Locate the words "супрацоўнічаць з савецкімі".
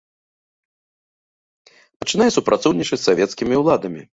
2.39-3.55